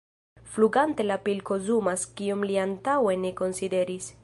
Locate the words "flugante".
0.53-1.05